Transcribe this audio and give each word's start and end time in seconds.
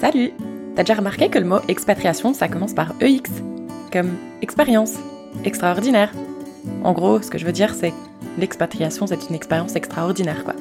Salut 0.00 0.32
T'as 0.74 0.82
déjà 0.82 0.94
remarqué 0.94 1.28
que 1.28 1.38
le 1.38 1.44
mot 1.44 1.58
expatriation, 1.68 2.32
ça 2.32 2.48
commence 2.48 2.72
par 2.72 2.94
EX, 3.02 3.30
comme 3.92 4.16
expérience, 4.40 4.94
extraordinaire. 5.44 6.10
En 6.84 6.94
gros, 6.94 7.20
ce 7.20 7.30
que 7.30 7.36
je 7.36 7.44
veux 7.44 7.52
dire, 7.52 7.74
c'est 7.74 7.92
l'expatriation, 8.38 9.06
c'est 9.06 9.28
une 9.28 9.34
expérience 9.34 9.76
extraordinaire, 9.76 10.42
quoi. 10.44 10.54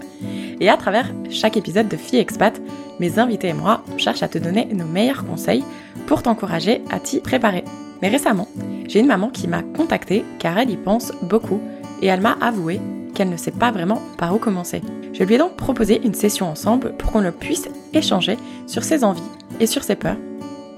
Et 0.59 0.67
à 0.67 0.75
travers 0.75 1.09
chaque 1.29 1.55
épisode 1.55 1.87
de 1.87 1.95
Fille 1.95 2.19
Expat, 2.19 2.59
mes 2.99 3.17
invités 3.17 3.47
et 3.47 3.53
moi, 3.53 3.81
on 3.93 3.97
cherche 3.97 4.23
à 4.23 4.27
te 4.27 4.37
donner 4.37 4.65
nos 4.65 4.85
meilleurs 4.85 5.25
conseils 5.25 5.63
pour 6.05 6.21
t'encourager 6.21 6.81
à 6.91 6.99
t'y 6.99 7.21
préparer. 7.21 7.63
Mais 8.01 8.09
récemment, 8.09 8.49
j'ai 8.89 8.99
une 8.99 9.07
maman 9.07 9.29
qui 9.29 9.47
m'a 9.47 9.63
contactée 9.63 10.25
car 10.39 10.57
elle 10.57 10.71
y 10.71 10.77
pense 10.77 11.13
beaucoup 11.21 11.61
et 12.01 12.07
elle 12.07 12.21
m'a 12.21 12.37
avoué 12.41 12.81
qu'elle 13.19 13.29
ne 13.29 13.35
sait 13.35 13.51
pas 13.51 13.71
vraiment 13.71 14.01
par 14.17 14.33
où 14.33 14.37
commencer. 14.37 14.81
Je 15.11 15.25
lui 15.25 15.35
ai 15.35 15.37
donc 15.37 15.57
proposé 15.57 15.99
une 16.05 16.13
session 16.13 16.49
ensemble 16.49 16.93
pour 16.93 17.11
qu'on 17.11 17.29
puisse 17.33 17.67
échanger 17.91 18.37
sur 18.65 18.85
ses 18.85 19.03
envies 19.03 19.21
et 19.59 19.67
sur 19.67 19.83
ses 19.83 19.97
peurs. 19.97 20.15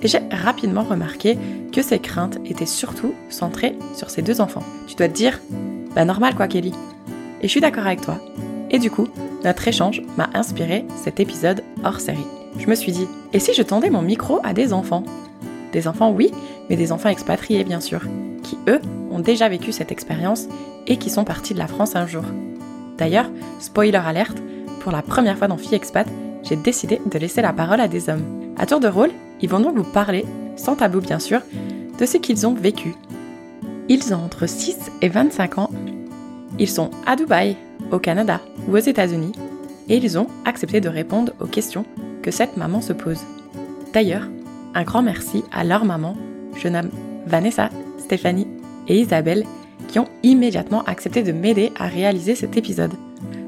Et 0.02 0.08
j'ai 0.08 0.22
rapidement 0.32 0.82
remarqué 0.82 1.38
que 1.72 1.84
ses 1.84 1.99
craintes 1.99 2.40
étaient 2.44 2.66
surtout 2.66 3.13
centrées 3.30 3.77
sur 3.94 4.09
ses 4.09 4.23
deux 4.23 4.41
enfants. 4.41 4.63
Tu 4.88 4.96
dois 4.96 5.08
te 5.08 5.13
dire, 5.13 5.40
bah 5.94 6.04
normal 6.04 6.34
quoi 6.34 6.48
Kelly. 6.48 6.73
Et 7.41 7.44
je 7.44 7.52
suis 7.52 7.62
d'accord 7.62 7.85
avec 7.85 8.02
toi. 8.02 8.18
Et 8.71 8.80
du 8.80 8.90
coup, 8.90 9.08
notre 9.44 9.68
échange 9.68 10.02
m'a 10.18 10.32
inspiré 10.34 10.88
cet 10.96 11.20
épisode 11.20 11.63
hors 11.84 11.99
série. 11.99 12.26
Je 12.58 12.66
me 12.66 12.73
suis 12.73 12.91
dit, 12.91 13.08
et 13.34 13.40
si 13.40 13.54
je 13.54 13.62
tendais 13.62 13.91
mon 13.91 14.02
micro 14.02 14.40
à 14.44 14.54
des 14.54 14.73
enfants? 14.73 15.04
Des 15.73 15.88
enfants 15.88 16.10
oui, 16.10 16.32
mais 16.71 16.76
des 16.76 16.91
enfants 16.91 17.10
expatriés 17.10 17.63
bien 17.63 17.82
sûr, 17.82 18.02
qui 18.41 18.58
eux 18.68 18.82
ont 19.12 19.20
déjà 19.20 19.48
vécu 19.48 19.71
cette 19.71 19.91
expérience 19.91 20.48
et 20.88 20.98
qui 20.98 21.09
sont 21.09 21.23
partis 21.23 21.53
de 21.53 21.59
la 21.59 21.67
France 21.67 21.95
un 21.95 22.08
jour. 22.08 22.23
D'ailleurs, 22.98 23.30
spoiler 23.59 23.98
alerte, 23.98 24.38
pour 24.81 24.91
la 24.91 25.02
première 25.02 25.38
fois 25.38 25.48
dans 25.48 25.57
Fille 25.57 25.76
Expat, 25.76 26.07
j'ai 26.44 26.55
décidé 26.55 27.02
de 27.05 27.20
laisser 27.20 27.41
la 27.41 27.54
parole 27.54 27.80
à 27.80 27.88
des 27.88 28.09
hommes. 28.09 28.54
À 28.57 28.66
tour 28.66 28.80
de 28.80 28.87
rôle, 28.87 29.12
ils 29.41 29.49
vont 29.49 29.59
donc 29.59 29.77
vous 29.77 29.91
parler, 29.91 30.26
sans 30.55 30.76
tabou 30.76 30.99
bien 30.99 31.20
sûr, 31.20 31.41
de 31.98 32.05
ce 32.05 32.18
qu'ils 32.18 32.48
ont 32.48 32.54
vécu. 32.54 32.96
Ils 33.90 34.13
ont 34.13 34.24
entre 34.24 34.48
6 34.48 34.77
et 35.02 35.09
25 35.09 35.57
ans. 35.57 35.70
Ils 36.59 36.70
sont 36.70 36.91
à 37.05 37.15
Dubaï, 37.15 37.57
au 37.91 37.99
Canada 37.99 38.40
ou 38.68 38.76
aux 38.76 38.79
États-Unis, 38.79 39.34
et 39.90 39.98
ils 39.98 40.18
ont 40.18 40.27
accepté 40.46 40.82
de 40.82 40.90
répondre 40.90 41.34
aux 41.40 41.48
questions 41.48 41.85
que 42.21 42.32
cette 42.32 42.57
maman 42.57 42.82
se 42.82 42.93
pose. 42.93 43.21
D'ailleurs, 43.93 44.27
un 44.74 44.84
grand 44.84 45.02
merci 45.02 45.43
à 45.52 45.63
leur 45.63 45.85
maman 45.85 46.15
je 46.57 46.68
nomme 46.68 46.90
Vanessa, 47.26 47.70
Stéphanie 47.98 48.48
et 48.87 48.99
Isabelle 48.99 49.46
qui 49.91 49.99
ont 49.99 50.07
immédiatement 50.23 50.84
accepté 50.84 51.21
de 51.21 51.34
m'aider 51.34 51.71
à 51.77 51.87
réaliser 51.87 52.34
cet 52.34 52.57
épisode. 52.57 52.93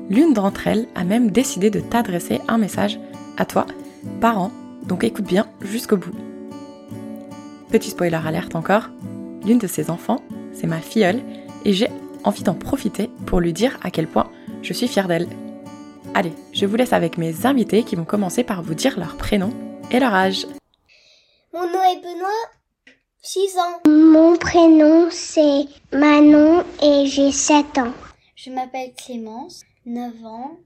L'une 0.09 0.33
d'entre 0.33 0.67
elles 0.67 0.87
a 0.93 1.05
même 1.05 1.31
décidé 1.31 1.69
de 1.69 1.79
t'adresser 1.79 2.41
un 2.47 2.57
message 2.57 2.99
à 3.37 3.45
toi, 3.45 3.65
parent, 4.19 4.51
donc 4.85 5.03
écoute 5.03 5.25
bien 5.25 5.47
jusqu'au 5.61 5.97
bout. 5.97 6.11
Petit 7.71 7.89
spoiler 7.89 8.19
alerte 8.23 8.55
encore, 8.55 8.89
l'une 9.45 9.57
de 9.57 9.67
ses 9.67 9.89
enfants, 9.89 10.21
c'est 10.51 10.67
ma 10.67 10.79
filleule, 10.79 11.21
et 11.65 11.73
j'ai 11.73 11.87
envie 12.25 12.43
d'en 12.43 12.53
profiter 12.53 13.09
pour 13.25 13.39
lui 13.39 13.53
dire 13.53 13.79
à 13.81 13.89
quel 13.89 14.07
point 14.07 14.29
je 14.61 14.73
suis 14.73 14.87
fière 14.87 15.07
d'elle. 15.07 15.27
Allez, 16.13 16.33
je 16.51 16.65
vous 16.65 16.75
laisse 16.75 16.93
avec 16.93 17.17
mes 17.17 17.45
invités 17.45 17.83
qui 17.83 17.95
vont 17.95 18.05
commencer 18.05 18.43
par 18.43 18.61
vous 18.61 18.75
dire 18.75 18.99
leur 18.99 19.15
prénom 19.15 19.49
et 19.91 19.99
leur 19.99 20.13
âge. 20.13 20.45
Mon 21.53 21.61
nom 21.61 21.83
est 21.83 22.01
Benoît 22.01 22.62
6 23.25 23.57
ans. 23.57 23.89
Mon 23.89 24.35
prénom 24.35 25.07
c'est 25.09 25.67
Manon 25.93 26.65
et 26.81 27.05
j'ai 27.05 27.31
7 27.31 27.77
ans. 27.77 27.93
Je 28.35 28.49
m'appelle 28.49 28.91
Clémence, 28.97 29.61
9 29.85 30.25
ans. 30.25 30.59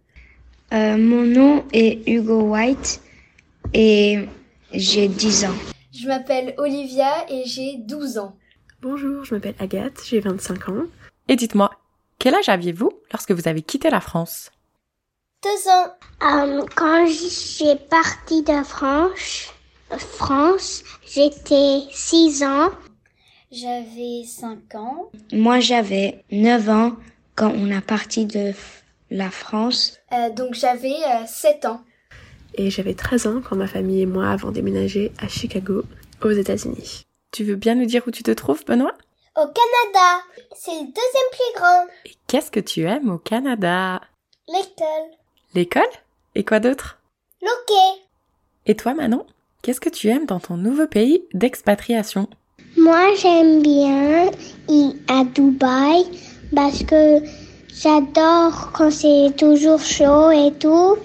Euh, 0.74 0.98
mon 0.98 1.22
nom 1.22 1.64
est 1.72 2.02
Hugo 2.10 2.42
White 2.42 3.00
et 3.76 4.28
j'ai 4.74 5.08
10 5.08 5.46
ans. 5.46 5.56
Je 5.94 6.08
m'appelle 6.08 6.56
Olivia 6.58 7.30
et 7.30 7.44
j'ai 7.46 7.78
12 7.78 8.18
ans. 8.18 8.36
Bonjour, 8.82 9.24
je 9.24 9.36
m'appelle 9.36 9.56
Agathe, 9.60 10.02
j'ai 10.04 10.20
25 10.20 10.70
ans. 10.70 10.86
Et 11.28 11.36
dites-moi, 11.36 11.70
quel 12.18 12.34
âge 12.34 12.50
aviez-vous 12.50 12.90
lorsque 13.12 13.34
vous 13.34 13.48
avez 13.48 13.62
quitté 13.62 13.92
la 13.92 14.02
France? 14.02 14.52
Deux 15.44 15.70
ans. 15.70 15.94
Euh, 16.24 16.66
quand 16.76 17.06
j'ai 17.06 17.76
parti 17.76 18.42
de 18.42 18.64
France, 18.64 19.54
France, 19.96 20.84
j'étais 21.06 21.82
6 21.92 22.44
ans. 22.44 22.70
J'avais 23.52 24.24
5 24.26 24.76
ans. 24.76 25.12
Moi, 25.32 25.60
j'avais 25.60 26.24
9 26.32 26.70
ans 26.70 26.96
quand 27.36 27.54
on 27.56 27.72
a 27.72 27.82
parti 27.82 28.26
de 28.26 28.52
la 29.10 29.32
France. 29.32 29.98
Euh, 30.12 30.30
donc 30.32 30.54
j'avais 30.54 30.90
euh, 30.90 31.26
7 31.26 31.66
ans. 31.66 31.82
Et 32.56 32.70
j'avais 32.70 32.94
13 32.94 33.28
ans 33.28 33.42
quand 33.48 33.56
ma 33.56 33.68
famille 33.68 34.02
et 34.02 34.06
moi 34.06 34.30
avons 34.30 34.52
déménagé 34.52 35.14
à 35.20 35.28
Chicago, 35.28 35.84
aux 36.22 36.32
États-Unis. 36.32 37.04
Tu 37.32 37.44
veux 37.44 37.56
bien 37.56 37.76
nous 37.76 37.86
dire 37.86 38.04
où 38.08 38.12
tu 38.12 38.24
te 38.24 38.32
trouves, 38.32 38.66
Benoît? 38.66 38.98
Au 39.36 39.46
Canada. 39.46 40.24
C'est 40.56 40.72
le 40.72 40.88
deuxième 40.88 41.32
plus 41.32 41.62
grand. 41.62 41.86
Et 42.06 42.12
qu'est-ce 42.26 42.52
que 42.52 42.60
tu 42.60 42.84
aimes 42.84 43.10
au 43.12 43.20
Canada? 43.20 44.02
L'école. 44.48 45.12
L'école? 45.54 45.84
Et 46.36 46.44
quoi 46.44 46.60
d'autre? 46.60 47.00
L'hockey. 47.42 48.02
Et 48.66 48.76
toi, 48.76 48.94
Manon? 48.94 49.26
Qu'est-ce 49.68 49.82
que 49.82 49.90
tu 49.90 50.08
aimes 50.08 50.26
dans 50.26 50.40
ton 50.40 50.56
nouveau 50.56 50.88
pays 50.88 51.26
d'expatriation? 51.34 52.30
Moi, 52.78 53.16
j'aime 53.22 53.62
bien 53.62 54.32
y 54.70 54.96
à 55.10 55.26
Dubaï 55.26 56.06
parce 56.56 56.84
que 56.84 57.20
j'adore 57.68 58.72
quand 58.72 58.90
c'est 58.90 59.36
toujours 59.36 59.82
chaud 59.82 60.32
et 60.32 60.54
tout. 60.58 60.96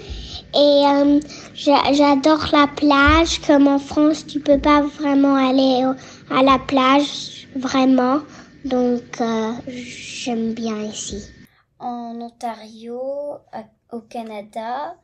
Et 0.54 0.84
euh, 0.86 1.18
j'adore 1.56 2.50
la 2.52 2.68
plage. 2.68 3.40
Comme 3.48 3.66
en 3.66 3.80
France, 3.80 4.24
tu 4.28 4.38
peux 4.38 4.60
pas 4.60 4.82
vraiment 4.82 5.34
aller 5.34 5.82
à 6.30 6.44
la 6.44 6.60
plage, 6.60 7.48
vraiment. 7.56 8.20
Donc, 8.64 9.20
euh, 9.20 9.54
j'aime 9.66 10.54
bien 10.54 10.80
ici. 10.82 11.20
En 11.80 12.14
Ontario, 12.20 13.00
au 13.90 14.00
Canada, 14.02 14.94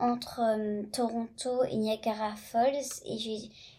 entre 0.00 0.40
euh, 0.40 0.82
Toronto 0.92 1.62
et 1.70 1.76
Niagara 1.76 2.34
Falls 2.34 3.02
et 3.04 3.18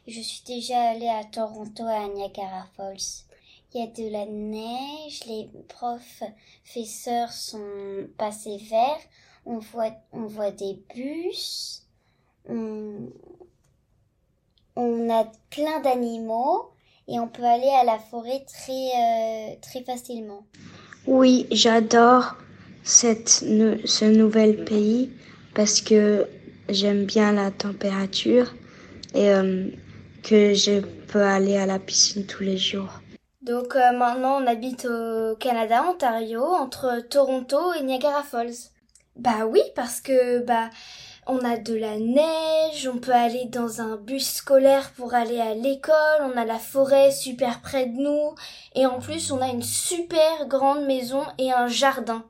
je 0.08 0.22
suis 0.22 0.44
déjà 0.46 0.80
allée 0.92 1.10
à 1.10 1.24
Toronto 1.24 1.84
à 1.84 2.08
Niagara 2.08 2.66
Falls. 2.78 3.26
Il 3.74 3.80
y 3.80 3.84
a 3.84 3.88
de 3.88 4.12
la 4.12 4.26
neige, 4.26 5.26
les 5.28 5.50
professeurs 5.70 7.32
sont 7.32 8.08
passés 8.18 8.58
verts, 8.70 9.00
on 9.46 9.60
voit, 9.60 9.94
on 10.12 10.26
voit 10.26 10.52
des 10.52 10.78
bus, 10.94 11.84
on, 12.50 13.10
on 14.76 15.10
a 15.10 15.26
plein 15.50 15.80
d'animaux 15.80 16.72
et 17.08 17.20
on 17.20 17.28
peut 17.28 17.44
aller 17.44 17.70
à 17.70 17.84
la 17.84 17.98
forêt 17.98 18.44
très, 18.46 18.74
euh, 18.74 19.56
très 19.62 19.84
facilement. 19.84 20.44
Oui, 21.08 21.48
j'adore 21.52 22.36
cette, 22.84 23.30
ce 23.30 24.06
nouvel 24.06 24.66
pays 24.66 25.12
parce 25.54 25.82
que 25.82 26.28
j'aime 26.70 27.06
bien 27.06 27.34
la 27.34 27.52
température 27.52 28.54
et 29.14 29.30
euh, 29.32 29.68
que 30.24 30.54
je 30.54 30.82
peux 31.08 31.24
aller 31.24 31.58
à 31.58 31.66
la 31.66 31.80
piscine 31.80 32.26
tous 32.26 32.44
les 32.44 32.58
jours. 32.58 33.02
Donc 33.42 33.76
euh, 33.76 33.92
maintenant 33.98 34.42
on 34.42 34.48
habite 34.48 34.86
au 34.86 35.36
Canada, 35.36 35.84
Ontario, 35.90 36.44
entre 36.44 37.02
Toronto 37.10 37.74
et 37.74 37.84
Niagara 37.84 38.24
Falls. 38.24 38.70
Bah 39.16 39.46
oui, 39.46 39.62
parce 39.76 40.00
que 40.00 40.44
bah 40.46 40.70
on 41.28 41.40
a 41.40 41.58
de 41.58 41.76
la 41.76 41.98
neige, 41.98 42.88
on 42.88 42.98
peut 42.98 43.14
aller 43.14 43.46
dans 43.46 43.82
un 43.82 43.98
bus 43.98 44.28
scolaire 44.28 44.92
pour 44.92 45.14
aller 45.14 45.40
à 45.40 45.54
l'école, 45.54 46.22
on 46.22 46.38
a 46.38 46.46
la 46.46 46.58
forêt 46.60 47.12
super 47.12 47.62
près 47.62 47.88
de 47.88 47.98
nous 47.98 48.36
et 48.76 48.86
en 48.86 49.00
plus 49.00 49.32
on 49.32 49.42
a 49.42 49.48
une 49.48 49.64
super 49.64 50.48
grande 50.48 50.86
maison 50.86 51.24
et 51.38 51.52
un 51.52 51.68
jardin. 51.68 52.26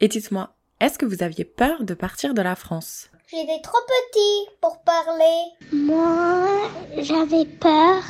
Et 0.00 0.08
dites-moi, 0.08 0.54
est-ce 0.80 0.98
que 0.98 1.06
vous 1.06 1.22
aviez 1.22 1.44
peur 1.44 1.84
de 1.84 1.94
partir 1.94 2.34
de 2.34 2.42
la 2.42 2.56
France? 2.56 3.10
J'étais 3.30 3.60
trop 3.62 3.78
petit 3.86 4.50
pour 4.60 4.80
parler. 4.80 5.52
Moi, 5.72 6.68
j'avais 6.98 7.44
peur 7.44 8.02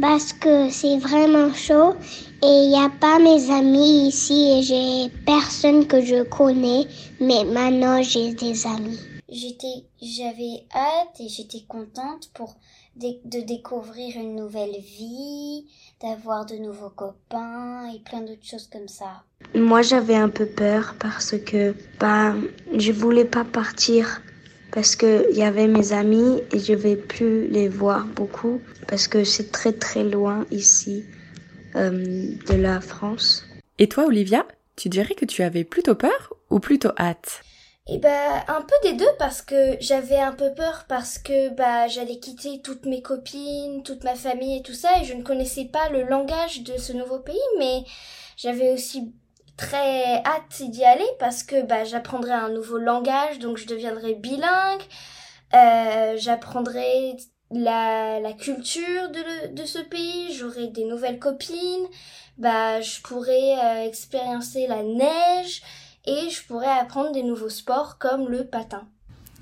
parce 0.00 0.32
que 0.32 0.68
c'est 0.70 0.98
vraiment 0.98 1.52
chaud 1.54 1.94
et 2.42 2.46
il 2.46 2.68
n'y 2.68 2.80
a 2.80 2.90
pas 2.90 3.18
mes 3.18 3.50
amis 3.50 4.08
ici 4.08 4.58
et 4.58 4.62
j'ai 4.62 5.10
personne 5.24 5.86
que 5.86 6.02
je 6.02 6.22
connais, 6.24 6.86
mais 7.20 7.44
maintenant 7.44 8.02
j'ai 8.02 8.34
des 8.34 8.66
amis. 8.66 8.98
J'étais, 9.28 9.84
j'avais 10.00 10.66
hâte 10.74 11.20
et 11.20 11.28
j'étais 11.28 11.64
contente 11.68 12.30
pour 12.34 12.56
de 12.98 13.40
découvrir 13.40 14.16
une 14.16 14.34
nouvelle 14.36 14.78
vie, 14.80 15.66
d'avoir 16.02 16.46
de 16.46 16.56
nouveaux 16.56 16.90
copains 16.90 17.90
et 17.94 18.00
plein 18.00 18.20
d'autres 18.20 18.44
choses 18.44 18.68
comme 18.72 18.88
ça. 18.88 19.22
Moi, 19.54 19.82
j'avais 19.82 20.16
un 20.16 20.28
peu 20.28 20.46
peur 20.46 20.94
parce 20.98 21.36
que 21.38 21.74
bah, 22.00 22.34
je 22.76 22.92
voulais 22.92 23.24
pas 23.24 23.44
partir 23.44 24.20
parce 24.72 24.96
que 24.96 25.26
il 25.30 25.36
y 25.36 25.42
avait 25.42 25.68
mes 25.68 25.92
amis 25.92 26.42
et 26.52 26.58
je 26.58 26.74
vais 26.74 26.96
plus 26.96 27.48
les 27.48 27.68
voir 27.68 28.04
beaucoup 28.04 28.60
parce 28.86 29.08
que 29.08 29.24
c'est 29.24 29.50
très 29.50 29.72
très 29.72 30.04
loin 30.04 30.44
ici 30.50 31.04
euh, 31.76 31.90
de 31.90 32.54
la 32.54 32.80
France. 32.80 33.44
Et 33.78 33.88
toi, 33.88 34.06
Olivia, 34.06 34.46
tu 34.76 34.88
dirais 34.88 35.14
que 35.14 35.24
tu 35.24 35.42
avais 35.42 35.64
plutôt 35.64 35.94
peur 35.94 36.34
ou 36.50 36.58
plutôt 36.58 36.90
hâte? 36.98 37.42
Et 37.88 37.98
bah 37.98 38.44
un 38.48 38.60
peu 38.60 38.74
des 38.82 38.92
deux 38.92 39.10
parce 39.18 39.40
que 39.40 39.76
j'avais 39.80 40.18
un 40.18 40.32
peu 40.32 40.52
peur 40.52 40.84
parce 40.88 41.18
que 41.18 41.48
bah 41.50 41.88
j'allais 41.88 42.18
quitter 42.18 42.60
toutes 42.60 42.84
mes 42.84 43.00
copines, 43.00 43.82
toute 43.82 44.04
ma 44.04 44.14
famille 44.14 44.58
et 44.58 44.62
tout 44.62 44.74
ça 44.74 44.90
et 45.00 45.04
je 45.04 45.14
ne 45.14 45.22
connaissais 45.22 45.64
pas 45.64 45.88
le 45.88 46.02
langage 46.02 46.62
de 46.62 46.76
ce 46.76 46.92
nouveau 46.92 47.18
pays 47.18 47.36
mais 47.58 47.84
j'avais 48.36 48.72
aussi 48.72 49.12
très 49.56 50.22
hâte 50.24 50.62
d'y 50.62 50.84
aller 50.84 51.08
parce 51.18 51.42
que 51.42 51.62
bah 51.62 51.84
j'apprendrais 51.84 52.32
un 52.32 52.50
nouveau 52.50 52.78
langage 52.78 53.38
donc 53.38 53.56
je 53.56 53.66
deviendrais 53.66 54.14
bilingue, 54.14 54.82
euh, 55.54 56.14
j'apprendrais 56.16 57.16
la, 57.50 58.20
la 58.20 58.32
culture 58.34 59.08
de, 59.10 59.54
de 59.54 59.64
ce 59.64 59.78
pays, 59.78 60.34
j'aurais 60.34 60.68
des 60.68 60.84
nouvelles 60.84 61.18
copines, 61.18 61.86
bah 62.36 62.80
je 62.80 63.00
pourrais 63.00 63.58
euh, 63.58 63.86
expériencer 63.86 64.66
la 64.66 64.82
neige, 64.82 65.62
et 66.08 66.30
je 66.30 66.42
pourrais 66.46 66.66
apprendre 66.66 67.12
des 67.12 67.22
nouveaux 67.22 67.50
sports 67.50 67.98
comme 67.98 68.28
le 68.30 68.44
patin. 68.44 68.82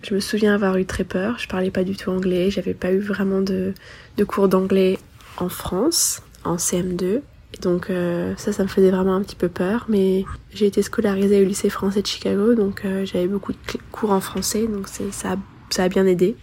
Je 0.03 0.15
me 0.15 0.21
souviens 0.21 0.55
avoir 0.55 0.77
eu 0.77 0.85
très 0.85 1.05
peur, 1.05 1.39
je 1.39 1.49
parlais 1.49 1.71
pas 1.71 1.85
du 1.85 1.97
tout 1.97 2.11
anglais, 2.11 2.51
j'avais 2.51 2.75
pas 2.75 2.91
eu 2.93 2.99
vraiment 2.99 3.41
de, 3.41 3.73
de 4.17 4.25
cours 4.25 4.49
d'anglais 4.49 4.99
en 5.37 5.49
France, 5.49 6.23
en 6.45 6.57
CM2. 6.57 7.23
donc 7.63 7.89
euh, 7.89 8.35
ça, 8.37 8.53
ça 8.53 8.65
me 8.65 8.69
faisait 8.69 8.91
vraiment 8.91 9.15
un 9.15 9.23
petit 9.23 9.37
peu 9.37 9.49
peur, 9.49 9.87
mais 9.89 10.25
j'ai 10.53 10.67
été 10.67 10.83
scolarisée 10.83 11.41
au 11.41 11.45
lycée 11.45 11.71
français 11.71 12.03
de 12.03 12.07
Chicago, 12.07 12.55
donc 12.55 12.85
euh, 12.85 13.05
j'avais 13.07 13.29
beaucoup 13.29 13.53
de 13.53 13.59
cours 13.93 14.11
en 14.11 14.21
français, 14.21 14.67
donc 14.67 14.89
ça, 14.89 15.37
ça 15.71 15.85
a 15.85 15.89
bien 15.89 16.07
aidé. 16.07 16.37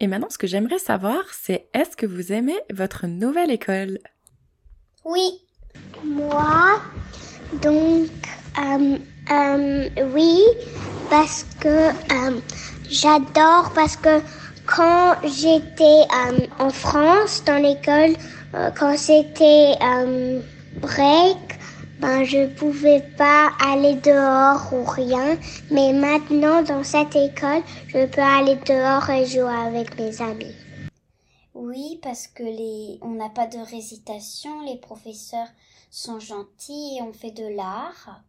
Et 0.00 0.06
maintenant, 0.06 0.30
ce 0.30 0.38
que 0.38 0.46
j'aimerais 0.46 0.78
savoir, 0.78 1.20
c'est 1.30 1.68
est-ce 1.74 1.96
que 1.96 2.06
vous 2.06 2.32
aimez 2.32 2.58
votre 2.72 3.06
nouvelle 3.06 3.50
école? 3.50 3.98
Oui. 5.04 5.42
Moi, 6.04 6.80
donc, 7.62 8.08
euh, 8.58 8.98
euh, 9.30 9.88
oui, 10.12 10.42
parce 11.08 11.46
que 11.60 11.68
euh, 11.68 12.40
j'adore, 12.88 13.72
parce 13.74 13.96
que 13.96 14.20
quand 14.66 15.14
j'étais 15.24 16.02
euh, 16.10 16.46
en 16.58 16.70
France, 16.70 17.42
dans 17.44 17.62
l'école, 17.62 18.14
quand 18.76 18.96
c'était 18.96 19.74
break, 20.80 21.36
ben, 22.00 22.24
je 22.24 22.46
pouvais 22.46 23.02
pas 23.16 23.50
aller 23.64 23.94
dehors 23.94 24.72
ou 24.72 24.84
rien. 24.84 25.36
Mais 25.70 25.92
maintenant, 25.92 26.62
dans 26.62 26.82
cette 26.82 27.14
école, 27.14 27.62
je 27.88 28.06
peux 28.06 28.22
aller 28.22 28.56
dehors 28.66 29.08
et 29.10 29.26
jouer 29.26 29.54
avec 29.66 29.98
mes 29.98 30.20
amis. 30.20 30.59
Oui, 31.62 32.00
parce 32.02 32.26
que 32.26 32.42
les, 32.42 32.98
on 33.02 33.10
n'a 33.10 33.28
pas 33.28 33.46
de 33.46 33.58
récitation, 33.58 34.62
les 34.64 34.78
professeurs 34.78 35.48
sont 35.90 36.18
gentils 36.18 36.96
et 36.96 37.02
on 37.02 37.12
fait 37.12 37.32
de 37.32 37.54
l'art. 37.54 38.22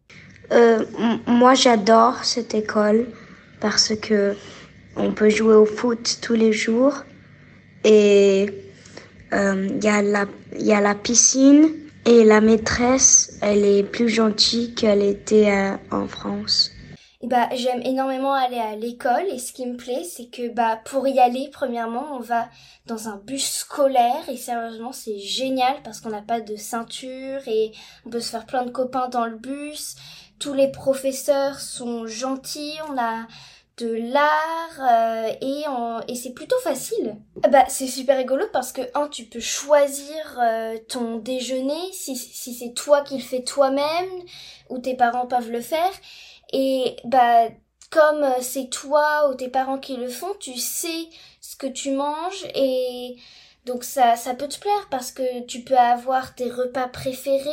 Euh, 0.50 0.84
moi, 1.26 1.54
j'adore 1.54 2.24
cette 2.24 2.52
école 2.52 3.06
parce 3.58 3.96
que 3.96 4.36
on 4.96 5.12
peut 5.12 5.30
jouer 5.30 5.54
au 5.54 5.64
foot 5.64 6.18
tous 6.20 6.34
les 6.34 6.52
jours 6.52 7.04
et 7.84 8.50
euh, 9.32 9.66
il 9.76 9.82
y, 9.82 9.88
a 9.88 10.02
la, 10.02 10.26
y 10.58 10.74
a 10.74 10.82
la 10.82 10.94
piscine 10.94 11.70
et 12.04 12.24
la 12.24 12.42
maîtresse, 12.42 13.38
elle 13.40 13.64
est 13.64 13.82
plus 13.82 14.10
gentille 14.10 14.74
qu'elle 14.74 15.02
était 15.02 15.50
euh, 15.50 15.76
en 15.90 16.06
France. 16.06 16.71
Bah, 17.28 17.48
j'aime 17.54 17.82
énormément 17.82 18.32
aller 18.32 18.58
à 18.58 18.74
l'école 18.74 19.26
et 19.30 19.38
ce 19.38 19.52
qui 19.52 19.66
me 19.66 19.76
plaît, 19.76 20.04
c'est 20.04 20.26
que 20.26 20.48
bah 20.48 20.80
pour 20.84 21.06
y 21.06 21.20
aller, 21.20 21.48
premièrement, 21.52 22.16
on 22.16 22.20
va 22.20 22.48
dans 22.86 23.08
un 23.08 23.16
bus 23.16 23.48
scolaire 23.48 24.28
et 24.28 24.36
sérieusement, 24.36 24.92
c'est 24.92 25.18
génial 25.18 25.76
parce 25.84 26.00
qu'on 26.00 26.10
n'a 26.10 26.22
pas 26.22 26.40
de 26.40 26.56
ceinture 26.56 27.40
et 27.46 27.72
on 28.06 28.10
peut 28.10 28.20
se 28.20 28.30
faire 28.30 28.46
plein 28.46 28.64
de 28.64 28.70
copains 28.70 29.08
dans 29.08 29.26
le 29.26 29.36
bus 29.36 29.96
tous 30.42 30.54
les 30.54 30.72
professeurs 30.72 31.60
sont 31.60 32.08
gentils, 32.08 32.76
on 32.90 32.98
a 32.98 33.28
de 33.78 34.12
l'art 34.12 34.80
euh, 34.80 35.32
et, 35.40 35.62
et 36.08 36.14
c'est 36.16 36.32
plutôt 36.32 36.58
facile. 36.64 37.16
Ah 37.44 37.48
bah 37.48 37.64
c'est 37.68 37.86
super 37.86 38.16
rigolo 38.16 38.44
parce 38.52 38.72
que 38.72 38.82
un 38.94 39.08
tu 39.08 39.24
peux 39.24 39.40
choisir 39.40 40.38
euh, 40.40 40.76
ton 40.88 41.16
déjeuner 41.18 41.92
si, 41.92 42.16
si 42.16 42.54
c'est 42.54 42.74
toi 42.74 43.02
qui 43.02 43.16
le 43.16 43.22
fais 43.22 43.44
toi-même 43.44 44.10
ou 44.68 44.78
tes 44.78 44.96
parents 44.96 45.26
peuvent 45.26 45.50
le 45.50 45.60
faire 45.60 45.92
et 46.52 46.96
bah 47.04 47.48
comme 47.90 48.22
euh, 48.22 48.40
c'est 48.40 48.70
toi 48.70 49.30
ou 49.30 49.34
tes 49.34 49.48
parents 49.48 49.78
qui 49.78 49.96
le 49.96 50.08
font, 50.08 50.34
tu 50.40 50.56
sais 50.56 51.08
ce 51.40 51.56
que 51.56 51.66
tu 51.66 51.90
manges 51.92 52.44
et 52.54 53.16
donc 53.64 53.84
ça, 53.84 54.16
ça 54.16 54.34
peut 54.34 54.48
te 54.48 54.58
plaire 54.58 54.88
parce 54.90 55.12
que 55.12 55.44
tu 55.46 55.60
peux 55.60 55.76
avoir 55.76 56.34
tes 56.34 56.50
repas 56.50 56.88
préférés 56.88 57.46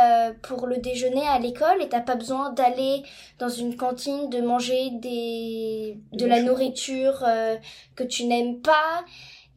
euh, 0.00 0.32
pour 0.42 0.68
le 0.68 0.76
déjeuner 0.76 1.26
à 1.26 1.40
l'école 1.40 1.82
et 1.82 1.88
t'as 1.88 2.00
pas 2.00 2.14
besoin 2.14 2.52
d'aller 2.52 3.02
dans 3.40 3.48
une 3.48 3.74
cantine 3.74 4.30
de 4.30 4.40
manger 4.40 4.90
des 4.92 5.98
de 6.12 6.24
la 6.24 6.40
nourriture 6.40 7.24
euh, 7.26 7.56
que 7.96 8.04
tu 8.04 8.24
n'aimes 8.26 8.60
pas. 8.60 9.04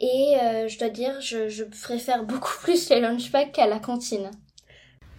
Et 0.01 0.36
euh, 0.42 0.68
je 0.68 0.80
dois 0.80 0.90
dire, 0.90 1.22
je, 1.22 1.48
je 1.48 1.63
préfère 1.63 2.24
beaucoup 2.25 2.57
plus 2.63 2.90
les 2.90 3.01
lunchpacks 3.01 3.51
qu'à 3.51 3.68
la 3.68 3.78
cantine. 3.78 4.31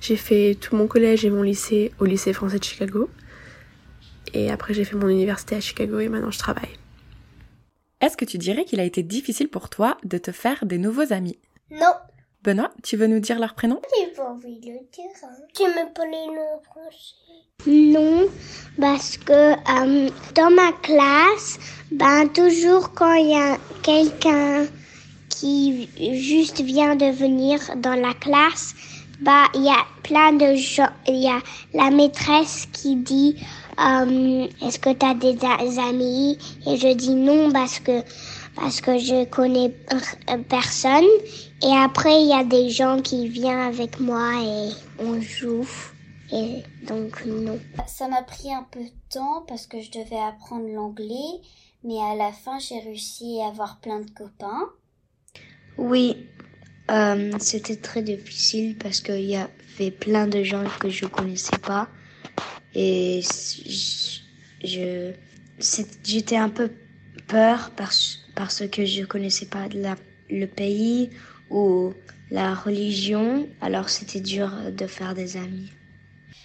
J'ai 0.01 0.17
fait 0.17 0.57
tout 0.61 0.75
mon 0.75 0.89
collège 0.89 1.25
et 1.25 1.31
mon 1.31 1.43
lycée 1.43 1.93
au 2.01 2.05
lycée 2.05 2.33
français 2.33 2.59
de 2.59 2.65
Chicago. 2.65 3.09
Et 4.35 4.51
après 4.51 4.75
j'ai 4.75 4.85
fait 4.85 4.97
mon 4.97 5.09
université 5.09 5.57
à 5.57 5.61
Chicago 5.61 5.99
et 6.01 6.09
maintenant 6.09 6.31
je 6.31 6.39
travaille. 6.39 6.71
Est-ce 8.01 8.17
que 8.17 8.25
tu 8.25 8.39
dirais 8.39 8.65
qu'il 8.65 8.81
a 8.81 8.85
été 8.85 9.03
difficile 9.03 9.49
pour 9.49 9.69
toi 9.69 9.99
de 10.05 10.17
te 10.17 10.33
faire 10.33 10.65
des 10.65 10.79
nouveaux 10.79 11.13
amis? 11.13 11.39
Non. 11.71 11.93
Benoît, 12.43 12.71
tu 12.83 12.97
veux 12.97 13.07
nous 13.07 13.21
dire 13.21 13.39
leur 13.39 13.53
prénom? 13.53 13.81
J'ai 13.99 14.07
pas 14.15 14.25
envie 14.25 14.59
de 14.61 14.71
le 14.71 14.81
dire. 14.91 15.05
Hein. 15.23 15.29
Tu 15.55 15.65
me 15.65 16.11
les 16.11 16.27
le 16.35 16.63
français 16.65 17.67
Non, 17.67 18.27
parce 18.81 19.19
que 19.19 19.33
euh, 19.33 20.11
dans 20.35 20.51
ma 20.51 20.73
classe, 20.81 21.59
ben 21.93 22.27
toujours 22.29 22.95
quand 22.95 23.13
il 23.13 23.33
y 23.33 23.35
a 23.35 23.59
quelqu'un 23.83 24.67
qui 25.29 25.91
juste 26.15 26.63
vient 26.63 26.97
de 26.97 27.11
venir 27.11 27.61
dans 27.77 27.95
la 27.95 28.15
classe, 28.15 28.75
bah 29.21 29.45
il 29.55 29.65
y 29.65 29.69
a 29.69 29.85
plein 30.03 30.33
de 30.33 30.55
gens, 30.55 30.89
il 31.07 31.23
y 31.23 31.29
a 31.29 31.41
la 31.75 31.91
maîtresse 31.91 32.67
qui 32.73 32.97
dit 32.97 33.37
euh, 33.79 34.49
est-ce 34.63 34.79
que 34.79 34.91
tu 34.91 35.07
as 35.07 35.15
des 35.15 35.79
amis? 35.79 36.39
Et 36.67 36.77
je 36.77 36.95
dis 36.95 37.15
non 37.15 37.51
parce 37.53 37.79
que 37.79 38.03
parce 38.57 38.81
que 38.81 38.99
je 38.99 39.25
connais 39.25 39.71
personne. 40.49 41.09
Et 41.63 41.77
après, 41.77 42.23
il 42.23 42.29
y 42.29 42.33
a 42.33 42.45
des 42.45 42.71
gens 42.71 43.01
qui 43.01 43.29
viennent 43.29 43.59
avec 43.59 44.01
moi 44.01 44.33
et 44.43 44.71
on 44.99 45.21
joue. 45.21 45.69
Et 46.33 46.63
donc, 46.87 47.25
non. 47.27 47.59
Ça 47.87 48.09
m'a 48.09 48.23
pris 48.23 48.53
un 48.53 48.67
peu 48.71 48.81
de 48.81 48.93
temps 49.13 49.45
parce 49.49 49.67
que 49.67 49.81
je 49.81 49.91
devais 49.91 50.21
apprendre 50.21 50.69
l'anglais. 50.69 51.41
Mais 51.83 51.99
à 51.99 52.15
la 52.15 52.33
fin, 52.33 52.59
j'ai 52.59 52.79
réussi 52.79 53.41
à 53.43 53.49
avoir 53.49 53.81
plein 53.81 54.01
de 54.01 54.11
copains. 54.11 54.69
Oui, 55.79 56.27
euh, 56.91 57.33
c'était 57.39 57.77
très 57.77 58.03
difficile 58.03 58.77
parce 58.79 59.01
qu'il 59.01 59.25
y 59.25 59.37
avait 59.37 59.91
plein 59.91 60.27
de 60.27 60.43
gens 60.43 60.65
que 60.79 60.91
je 60.91 61.07
connaissais 61.07 61.59
pas. 61.59 61.89
Et 62.75 63.23
je, 64.63 65.13
j'étais 66.05 66.37
un 66.37 66.49
peu 66.49 66.71
peur 67.27 67.71
parce, 67.77 68.19
parce 68.35 68.67
que 68.69 68.85
je 68.85 69.05
connaissais 69.05 69.47
pas 69.47 69.69
la, 69.73 69.97
le 70.29 70.47
pays 70.47 71.11
ou 71.51 71.93
la 72.31 72.55
religion. 72.55 73.49
Alors 73.61 73.89
c'était 73.89 74.21
dur 74.21 74.51
de 74.71 74.87
faire 74.87 75.15
des 75.15 75.37
amis. 75.37 75.71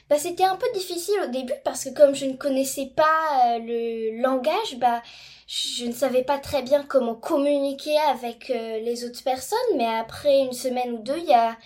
Bah, 0.07 0.17
c'était 0.19 0.43
un 0.43 0.55
peu 0.55 0.67
difficile 0.75 1.15
au 1.23 1.31
début 1.31 1.53
parce 1.63 1.85
que 1.85 1.89
comme 1.89 2.13
je 2.13 2.25
ne 2.25 2.33
connaissais 2.33 2.91
pas 2.95 3.55
euh, 3.55 3.59
le 3.59 4.21
langage, 4.21 4.77
bah, 4.77 5.01
je 5.47 5.85
ne 5.85 5.91
savais 5.93 6.23
pas 6.23 6.37
très 6.37 6.61
bien 6.61 6.83
comment 6.83 7.15
communiquer 7.15 7.97
avec 8.09 8.51
euh, 8.51 8.79
les 8.81 9.03
autres 9.03 9.23
personnes. 9.23 9.57
Mais 9.77 9.87
après 9.87 10.41
une 10.41 10.53
semaine 10.53 10.93
ou 10.93 10.97
deux, 10.99 11.17
il 11.17 11.25
y 11.25 11.33
a 11.33 11.57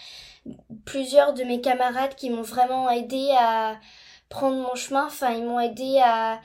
plusieurs 0.86 1.34
de 1.34 1.44
mes 1.44 1.60
camarades 1.60 2.16
qui 2.16 2.30
m'ont 2.30 2.42
vraiment 2.42 2.90
aidé 2.90 3.30
à, 3.38 3.78
prendre 4.30 4.58
mon 4.58 4.76
chemin. 4.76 5.06
Enfin, 5.08 5.32
ils 5.32 5.44
m'ont 5.44 5.60
aidé 5.60 6.00
à 6.04 6.40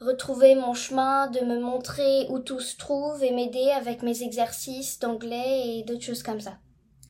retrouver 0.00 0.54
mon 0.54 0.74
chemin, 0.74 1.28
de 1.30 1.40
me 1.40 1.60
montrer 1.60 2.26
où 2.30 2.38
tout 2.38 2.60
se 2.60 2.76
trouve 2.76 3.22
et 3.22 3.32
m'aider 3.32 3.70
avec 3.76 4.02
mes 4.02 4.22
exercices 4.22 4.98
d'anglais 4.98 5.78
et 5.78 5.84
d'autres 5.86 6.04
choses 6.04 6.22
comme 6.22 6.40
ça. 6.40 6.58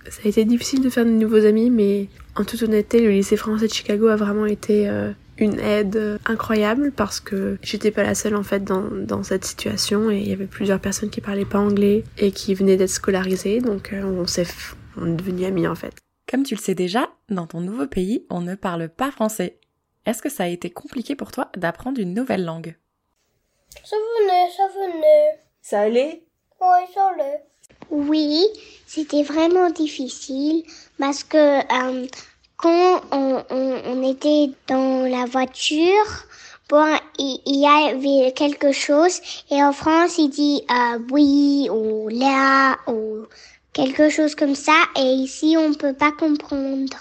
Ça 0.09 0.23
a 0.25 0.29
été 0.29 0.45
difficile 0.45 0.83
de 0.83 0.89
faire 0.89 1.05
de 1.05 1.11
nouveaux 1.11 1.45
amis, 1.45 1.71
mais 1.71 2.09
en 2.35 2.45
toute 2.45 2.63
honnêteté, 2.63 3.01
le 3.01 3.11
lycée 3.11 3.37
français 3.37 3.69
de 3.69 3.73
Chicago 3.73 4.09
a 4.09 4.17
vraiment 4.17 4.47
été 4.47 4.89
euh, 4.89 5.13
une 5.37 5.61
aide 5.61 6.19
incroyable 6.25 6.91
parce 6.91 7.21
que 7.21 7.59
j'étais 7.63 7.91
pas 7.91 8.03
la 8.03 8.15
seule 8.15 8.35
en 8.35 8.43
fait 8.43 8.65
dans, 8.65 8.85
dans 8.91 9.23
cette 9.23 9.45
situation 9.45 10.11
et 10.11 10.19
il 10.19 10.29
y 10.29 10.33
avait 10.33 10.47
plusieurs 10.47 10.81
personnes 10.81 11.11
qui 11.11 11.21
parlaient 11.21 11.45
pas 11.45 11.59
anglais 11.59 12.05
et 12.19 12.33
qui 12.33 12.55
venaient 12.55 12.77
d'être 12.77 12.91
scolarisées, 12.91 13.61
donc 13.61 13.93
euh, 13.93 14.03
on 14.03 14.27
s'est 14.27 14.47
on 14.97 15.07
est 15.07 15.17
devenus 15.17 15.47
amis 15.47 15.67
en 15.67 15.75
fait. 15.75 15.95
Comme 16.31 16.45
tu 16.45 16.55
le 16.55 16.61
sais 16.61 16.75
déjà, 16.75 17.09
dans 17.29 17.47
ton 17.47 17.61
nouveau 17.61 17.87
pays, 17.87 18.25
on 18.31 18.41
ne 18.41 18.55
parle 18.55 18.89
pas 18.89 19.11
français. 19.11 19.59
Est-ce 20.07 20.23
que 20.23 20.29
ça 20.29 20.45
a 20.45 20.49
été 20.49 20.71
compliqué 20.71 21.15
pour 21.15 21.31
toi 21.31 21.51
d'apprendre 21.57 22.01
une 22.01 22.15
nouvelle 22.15 22.45
langue? 22.45 22.77
Ça 23.85 23.97
venait, 23.97 24.51
ça 24.57 24.67
venait. 24.69 25.41
Ça 25.63 25.81
allait? 25.81 26.25
Oui, 26.61 26.93
ça 26.95 27.09
allait. 27.09 27.45
Oui, 27.91 28.47
c'était 28.87 29.23
vraiment 29.23 29.71
difficile 29.71 30.65
parce 30.99 31.25
que 31.25 31.59
euh, 31.61 32.07
quand 32.57 33.01
on, 33.13 33.43
on, 33.51 34.11
était 34.11 34.53
dans 34.67 35.09
la 35.09 35.25
voiture 35.25 36.27
bon, 36.69 36.97
il, 37.19 37.41
il 37.47 37.61
y 37.61 37.67
avait 37.67 38.33
quelque 38.33 38.73
chose 38.73 39.21
et 39.51 39.63
en 39.63 39.73
France, 39.73 40.19
il 40.19 40.29
dit 40.29 40.63
euh, 40.71 40.99
oui 41.11 41.69
ou 41.71 42.09
là 42.09 42.77
ou 42.87 43.27
quelque 43.73 44.09
chose 44.09 44.35
comme 44.35 44.55
ça 44.55 44.77
et 44.97 45.13
ici, 45.13 45.57
on 45.59 45.75
peut 45.75 45.95
pas 45.95 46.13
comprendre. 46.13 46.97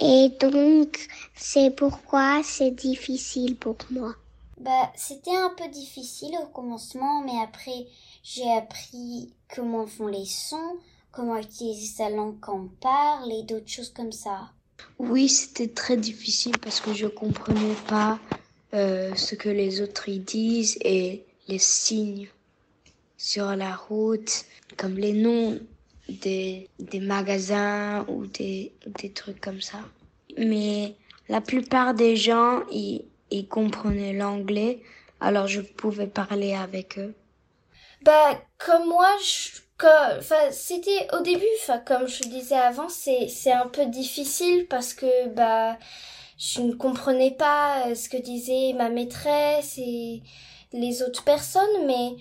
Et 0.00 0.30
donc, 0.40 1.08
c'est 1.34 1.70
pourquoi 1.74 2.42
c'est 2.44 2.70
difficile 2.70 3.56
pour 3.56 3.76
moi. 3.90 4.14
Bah, 4.60 4.92
c'était 4.96 5.36
un 5.36 5.50
peu 5.56 5.68
difficile 5.68 6.36
au 6.42 6.46
commencement, 6.46 7.22
mais 7.22 7.40
après, 7.42 7.86
j'ai 8.22 8.50
appris 8.52 9.32
comment 9.54 9.86
font 9.86 10.08
les 10.08 10.26
sons, 10.26 10.76
comment 11.12 11.36
utiliser 11.36 11.86
sa 11.86 12.10
langue 12.10 12.38
quand 12.40 12.56
on 12.56 12.68
parle 12.80 13.32
et 13.32 13.42
d'autres 13.42 13.68
choses 13.68 13.90
comme 13.90 14.12
ça. 14.12 14.50
Oui, 14.98 15.28
c'était 15.28 15.68
très 15.68 15.96
difficile 15.96 16.58
parce 16.58 16.80
que 16.80 16.92
je 16.92 17.06
comprenais 17.06 17.74
pas 17.88 18.18
euh, 18.74 19.14
ce 19.14 19.34
que 19.34 19.48
les 19.48 19.80
autres 19.80 20.08
y 20.08 20.18
disent 20.18 20.78
et 20.82 21.24
les 21.48 21.58
signes 21.58 22.28
sur 23.16 23.54
la 23.56 23.74
route, 23.74 24.44
comme 24.76 24.96
les 24.96 25.12
noms 25.12 25.58
des, 26.08 26.68
des 26.78 27.00
magasins 27.00 28.04
ou 28.08 28.26
des, 28.26 28.72
des 29.00 29.12
trucs 29.12 29.40
comme 29.40 29.60
ça. 29.60 29.78
Mais 30.36 30.94
la 31.28 31.40
plupart 31.40 31.94
des 31.94 32.16
gens, 32.16 32.62
ils, 32.70 33.04
ils 33.30 33.46
comprenaient 33.48 34.12
l'anglais, 34.12 34.80
alors 35.20 35.46
je 35.46 35.60
pouvais 35.60 36.06
parler 36.06 36.54
avec 36.54 36.98
eux. 36.98 37.14
Bah, 38.02 38.40
comme 38.58 38.88
moi, 38.88 39.08
je, 39.24 39.60
enfin, 40.18 40.50
c'était 40.50 41.08
au 41.12 41.22
début, 41.22 41.44
enfin, 41.62 41.78
comme 41.78 42.06
je 42.06 42.22
disais 42.24 42.54
avant, 42.54 42.88
c'est, 42.88 43.28
c'est 43.28 43.52
un 43.52 43.66
peu 43.66 43.86
difficile 43.86 44.66
parce 44.68 44.94
que, 44.94 45.28
bah, 45.28 45.76
je 46.38 46.60
ne 46.60 46.72
comprenais 46.72 47.32
pas 47.32 47.94
ce 47.96 48.08
que 48.08 48.16
disait 48.16 48.72
ma 48.72 48.88
maîtresse 48.90 49.76
et 49.78 50.22
les 50.72 51.02
autres 51.02 51.24
personnes, 51.24 51.86
mais 51.86 52.16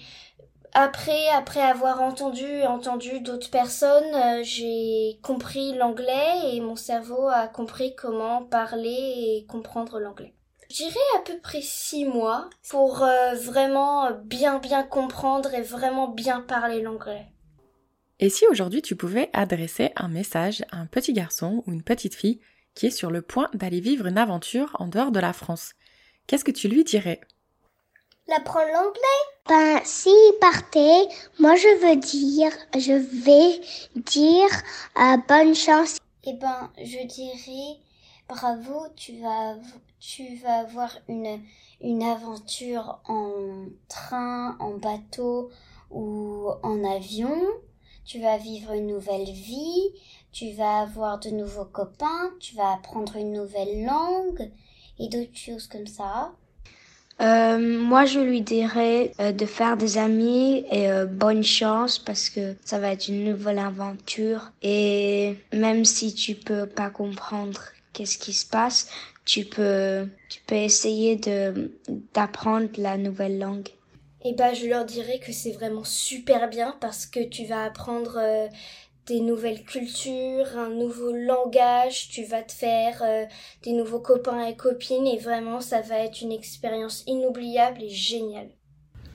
après, 0.80 1.60
avoir 1.60 2.02
entendu 2.02 2.64
entendu 2.64 3.20
d'autres 3.20 3.50
personnes, 3.50 4.14
euh, 4.14 4.44
j'ai 4.44 5.20
compris 5.24 5.74
l'anglais 5.74 6.54
et 6.54 6.62
mon 6.62 6.76
cerveau 6.76 7.28
a 7.28 7.48
compris 7.48 7.96
comment 7.96 8.44
parler 8.44 8.90
et 8.90 9.46
comprendre 9.48 10.00
l'anglais. 10.00 10.36
J'irai 10.70 11.00
à 11.18 11.22
peu 11.22 11.40
près 11.40 11.62
six 11.64 12.06
mois 12.06 12.50
pour 12.70 13.02
euh, 13.02 13.34
vraiment 13.34 14.12
bien 14.26 14.60
bien 14.60 14.84
comprendre 14.84 15.52
et 15.56 15.64
vraiment 15.64 16.10
bien 16.10 16.42
parler 16.42 16.82
l'anglais. 16.82 17.26
Et 18.20 18.30
si 18.30 18.46
aujourd'hui 18.48 18.84
tu 18.84 18.96
pouvais 18.96 19.32
adresser 19.34 19.92
un 19.96 20.10
message 20.10 20.64
à 20.72 20.78
un 20.78 20.86
petit 20.86 21.14
garçon 21.14 21.64
ou 21.66 21.72
une 21.72 21.84
petite 21.84 22.14
fille 22.14 22.40
qui 22.76 22.86
est 22.86 22.92
sur 22.92 23.10
le 23.10 23.24
point 23.24 23.50
d'aller 23.56 23.80
vivre 23.80 24.06
une 24.06 24.20
aventure 24.20 24.76
en 24.78 24.88
dehors 24.88 25.12
de 25.12 25.20
la 25.20 25.34
France, 25.34 25.74
qu'est-ce 26.28 26.46
que 26.46 26.52
tu 26.52 26.68
lui 26.68 26.84
dirais? 26.84 27.22
L'apprendre 28.30 28.68
l'anglais? 28.74 29.24
Ben, 29.48 29.80
s'il 29.86 30.34
partait, 30.42 31.08
moi 31.40 31.56
je 31.56 31.80
veux 31.80 31.96
dire, 31.96 32.52
je 32.78 32.92
vais 32.92 33.62
dire 33.96 34.50
euh, 35.00 35.16
bonne 35.30 35.56
chance. 35.56 35.98
Eh 36.26 36.34
ben, 36.34 36.70
je 36.78 37.06
dirais 37.08 37.80
bravo, 38.28 38.88
tu 38.98 39.22
vas, 39.22 39.56
tu 40.02 40.36
vas 40.44 40.60
avoir 40.60 40.98
une, 41.08 41.40
une 41.80 42.04
aventure 42.04 43.00
en 43.08 43.68
train, 43.88 44.58
en 44.60 44.72
bateau 44.72 45.50
ou 45.90 46.50
en 46.64 46.84
avion. 46.84 47.42
Tu 48.04 48.20
vas 48.20 48.38
vivre 48.38 48.74
une 48.74 48.88
nouvelle 48.88 49.32
vie, 49.32 49.90
tu 50.34 50.52
vas 50.52 50.80
avoir 50.80 51.20
de 51.20 51.30
nouveaux 51.30 51.66
copains, 51.66 52.32
tu 52.42 52.56
vas 52.56 52.74
apprendre 52.74 53.16
une 53.16 53.32
nouvelle 53.32 53.86
langue 53.86 54.52
et 55.00 55.08
d'autres 55.08 55.36
choses 55.36 55.68
comme 55.68 55.88
ça. 55.88 56.34
Euh, 57.20 57.58
moi, 57.80 58.06
je 58.06 58.20
lui 58.20 58.42
dirais 58.42 59.12
euh, 59.20 59.32
de 59.32 59.46
faire 59.46 59.76
des 59.76 59.98
amis 59.98 60.66
et 60.72 60.90
euh, 60.90 61.06
bonne 61.06 61.44
chance 61.44 61.98
parce 61.98 62.30
que 62.30 62.56
ça 62.64 62.78
va 62.78 62.92
être 62.92 63.08
une 63.08 63.24
nouvelle 63.24 63.60
aventure. 63.60 64.52
Et 64.62 65.36
même 65.52 65.84
si 65.84 66.14
tu 66.14 66.36
peux 66.36 66.68
pas 66.68 66.90
comprendre 66.90 67.62
qu'est-ce 67.94 68.20
qui 68.20 68.34
se 68.34 68.46
passe, 68.46 68.90
tu 69.26 69.46
peux, 69.46 70.08
tu 70.30 70.42
peux 70.46 70.56
essayer 70.56 71.16
de 71.16 71.72
d'apprendre 72.14 72.70
la 72.78 72.98
nouvelle 72.98 73.40
langue. 73.40 73.70
Et 74.24 74.34
bah, 74.34 74.54
je 74.54 74.68
leur 74.68 74.86
dirais 74.86 75.20
que 75.20 75.32
c'est 75.32 75.52
vraiment 75.52 75.84
super 75.84 76.50
bien 76.50 76.76
parce 76.82 77.06
que 77.06 77.24
tu 77.24 77.46
vas 77.46 77.64
apprendre 77.64 78.18
euh, 78.18 78.48
des 79.08 79.22
nouvelles 79.22 79.64
cultures, 79.64 80.48
un 80.58 80.70
nouveau 80.70 81.12
langage, 81.14 82.10
tu 82.10 82.24
vas 82.26 82.44
te 82.44 82.52
faire 82.52 83.02
euh, 83.02 83.26
des 83.64 83.72
nouveaux 83.72 84.00
copains 84.00 84.46
et 84.46 84.56
copines 84.56 85.08
et 85.08 85.18
vraiment 85.18 85.62
ça 85.62 85.82
va 85.82 86.00
être 86.00 86.22
une 86.22 86.32
expérience 86.32 87.04
inoubliable 87.08 87.82
et 87.82 87.90
géniale. 87.90 88.50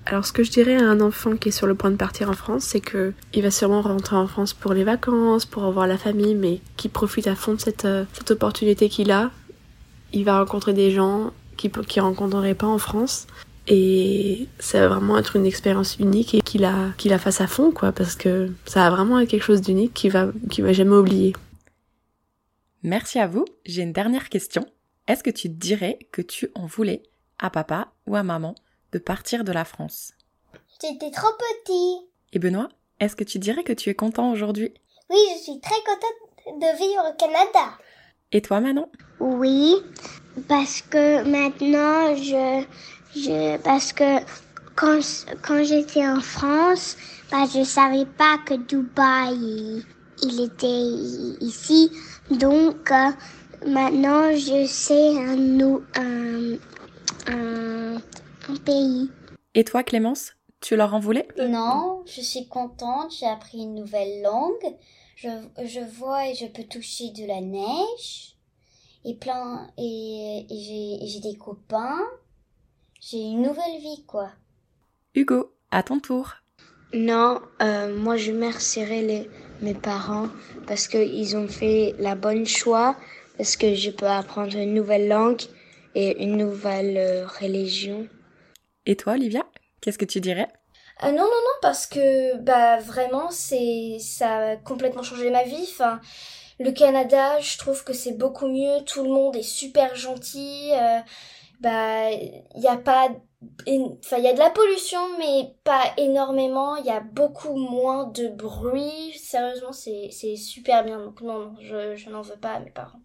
Alors 0.07 0.25
ce 0.25 0.33
que 0.33 0.43
je 0.43 0.51
dirais 0.51 0.77
à 0.77 0.89
un 0.89 1.01
enfant 1.01 1.37
qui 1.37 1.51
est 1.51 1.53
sur 1.53 1.67
le 1.67 1.75
point 1.75 1.91
de 1.91 1.97
partir 1.97 2.29
en 2.29 2.33
France, 2.33 2.65
c'est 2.65 2.81
que 2.81 3.13
il 3.35 3.43
va 3.43 3.51
sûrement 3.51 3.83
rentrer 3.83 4.17
en 4.17 4.27
France 4.27 4.53
pour 4.53 4.73
les 4.73 4.83
vacances, 4.83 5.47
pour 5.47 5.63
revoir 5.63 5.87
la 5.87 5.99
famille, 5.99 6.35
mais 6.35 6.61
qui 6.77 6.89
profite 6.89 7.29
à 7.29 7.37
fond 7.37 7.55
de 7.55 7.61
cette, 7.61 7.85
euh, 7.85 8.05
cette 8.13 8.33
opportunité 8.33 8.89
qu'il 8.89 9.13
a. 9.13 9.31
Il 10.13 10.25
va 10.25 10.39
rencontrer 10.39 10.73
des 10.73 10.91
gens 10.91 11.33
qu'il 11.57 11.71
ne 11.71 12.01
rencontrerait 12.01 12.55
pas 12.55 12.67
en 12.67 12.79
France. 12.79 13.27
Et 13.69 14.49
ça 14.59 14.81
va 14.81 14.89
vraiment 14.89 15.19
être 15.19 15.37
une 15.37 15.47
expérience 15.47 15.97
unique 15.99 16.35
et 16.35 16.41
qu'il 16.41 16.65
a, 16.65 16.91
qu'il 16.99 17.13
a 17.13 17.19
fasse 17.19 17.41
à 17.41 17.47
fond, 17.47 17.71
quoi, 17.71 17.93
parce 17.93 18.17
que 18.17 18.51
ça 18.67 18.81
va 18.81 18.97
vraiment 18.97 19.21
être 19.21 19.29
quelque 19.29 19.45
chose 19.45 19.61
d'unique 19.61 19.95
qu'il 19.95 20.11
va, 20.11 20.29
qu'il 20.51 20.65
va 20.65 20.73
jamais 20.73 20.97
oublier. 20.97 21.33
Merci 22.83 23.21
à 23.21 23.29
vous. 23.29 23.45
J'ai 23.65 23.83
une 23.83 23.93
dernière 23.93 24.29
question. 24.29 24.67
Est-ce 25.07 25.23
que 25.23 25.31
tu 25.31 25.49
dirais 25.49 25.99
que 26.11 26.23
tu 26.23 26.51
en 26.55 26.67
voulais 26.67 27.03
à 27.39 27.51
papa 27.51 27.93
ou 28.07 28.17
à 28.17 28.23
maman 28.23 28.55
de 28.93 28.99
partir 28.99 29.45
de 29.45 29.53
la 29.53 29.65
France? 29.65 30.13
J'étais 30.81 31.11
trop 31.13 31.31
petit. 31.39 32.09
Et 32.33 32.41
Benoît, 32.41 32.69
est-ce 32.99 33.15
que 33.15 33.25
tu 33.25 33.39
dirais 33.39 33.63
que 33.63 33.73
tu 33.73 33.89
es 33.91 33.95
content 33.95 34.33
aujourd'hui? 34.33 34.75
Oui, 35.11 35.19
je 35.35 35.43
suis 35.43 35.61
très 35.61 35.81
contente 35.85 36.61
de 36.61 36.77
vivre 36.77 37.05
au 37.09 37.17
Canada. 37.17 37.79
Et 38.33 38.41
toi, 38.41 38.61
Manon? 38.61 38.89
Oui, 39.21 39.77
parce 40.49 40.83
que 40.83 41.23
maintenant, 41.23 42.17
je, 42.17 42.65
je, 43.15 43.57
parce 43.59 43.93
que 43.93 44.21
quand, 44.75 45.01
quand 45.43 45.63
j'étais 45.65 46.07
en 46.07 46.21
France, 46.21 46.97
bah, 47.31 47.45
je 47.53 47.63
savais 47.65 48.07
pas 48.07 48.39
que 48.47 48.55
Dubaï, 48.55 49.35
il, 49.35 49.85
il 50.23 50.41
était 50.41 51.45
ici. 51.45 51.91
Donc, 52.31 52.91
euh, 52.91 53.11
maintenant, 53.67 54.33
je 54.33 54.67
sais 54.67 55.17
un, 55.19 55.37
nou- 55.37 55.83
un, 55.97 56.55
un, 57.29 57.97
un 57.97 58.57
pays. 58.65 59.11
Et 59.55 59.65
toi, 59.65 59.83
Clémence 59.83 60.33
Tu 60.61 60.77
leur 60.77 60.95
en 60.95 61.01
voulais 61.01 61.29
Non, 61.39 62.03
je 62.07 62.21
suis 62.23 62.47
contente, 62.49 63.13
j'ai 63.19 63.27
appris 63.27 63.59
une 63.59 63.75
nouvelle 63.75 64.23
langue. 64.23 64.77
Je, 65.17 65.29
je 65.65 65.81
vois 65.81 66.29
et 66.29 66.35
je 66.35 66.47
peux 66.47 66.65
toucher 66.65 67.11
de 67.11 67.27
la 67.27 67.41
neige. 67.41 68.37
Et 69.05 69.15
plein, 69.15 69.69
et, 69.77 70.47
et 70.49 71.07
j'ai 71.09 71.21
des 71.21 71.37
copains. 71.37 72.01
J'ai 73.05 73.19
une 73.19 73.43
nouvelle 73.43 73.81
vie, 73.81 74.05
quoi. 74.07 74.31
Hugo, 75.17 75.53
à 75.73 75.83
ton 75.83 75.99
tour. 75.99 76.37
Non, 76.95 77.41
euh, 77.61 77.97
moi 77.99 78.17
je 78.17 78.31
remercierais 78.31 79.03
les, 79.03 79.31
mes 79.61 79.75
parents 79.75 80.29
parce 80.67 80.87
qu'ils 80.87 81.37
ont 81.37 81.49
fait 81.49 81.95
la 81.99 82.15
bonne 82.15 82.47
choix, 82.47 82.97
parce 83.37 83.57
que 83.57 83.75
je 83.75 83.91
peux 83.91 84.07
apprendre 84.07 84.55
une 84.57 84.75
nouvelle 84.75 85.09
langue 85.09 85.43
et 85.95 86.23
une 86.23 86.37
nouvelle 86.37 86.97
euh, 86.97 87.27
religion. 87.27 88.07
Et 88.87 88.95
toi, 88.97 89.15
Olivia 89.15 89.45
Qu'est-ce 89.81 89.99
que 89.99 90.05
tu 90.05 90.21
dirais? 90.21 90.49
Ah 91.01 91.11
non, 91.11 91.23
non, 91.23 91.25
non, 91.25 91.59
parce 91.61 91.87
que 91.87 92.37
bah 92.37 92.79
vraiment, 92.79 93.31
c'est 93.33 93.97
ça 93.99 94.51
a 94.53 94.57
complètement 94.57 95.03
changé 95.03 95.29
ma 95.31 95.43
vie. 95.43 95.67
Enfin, 95.69 96.01
le 96.61 96.71
Canada, 96.71 97.41
je 97.41 97.59
trouve 97.59 97.83
que 97.83 97.93
c'est 97.93 98.17
beaucoup 98.17 98.47
mieux. 98.47 98.85
Tout 98.87 99.03
le 99.03 99.11
monde 99.11 99.35
est 99.35 99.43
super 99.43 99.97
gentil. 99.97 100.71
euh, 100.73 101.01
bah, 101.63 102.11
il 102.11 102.63
y 102.63 102.67
a 102.69 102.77
pas, 102.77 103.09
enfin, 103.69 104.17
il 104.19 104.25
y 104.25 104.29
a 104.29 104.35
de 104.35 104.39
la 104.39 104.51
pollution, 104.51 105.01
mais 105.19 105.55
pas 105.65 105.83
énormément. 105.97 106.77
Il 106.77 106.87
y 106.87 106.91
a 106.91 107.01
beaucoup 107.01 107.57
moins 107.57 108.07
de 108.07 108.29
bruit. 108.29 109.13
Sérieusement, 109.17 109.73
c'est 109.73 110.09
c'est 110.11 110.37
super 110.37 110.85
bien. 110.85 110.99
Donc 110.99 111.21
non, 111.21 111.39
non, 111.39 111.55
je, 111.61 111.97
je 111.97 112.11
n'en 112.11 112.23
veux 112.23 112.37
pas 112.37 112.53
à 112.53 112.61
mes 112.61 112.71
parents. 112.71 113.01